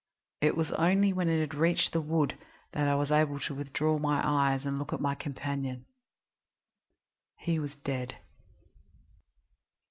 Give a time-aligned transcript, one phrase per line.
[0.41, 2.35] It was only when it had reached the wood
[2.71, 5.85] that I was able to withdraw my eyes and look at my companion.
[7.37, 8.17] He was dead."